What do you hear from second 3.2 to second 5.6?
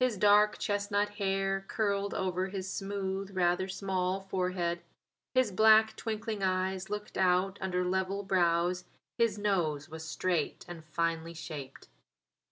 rather small forehead. His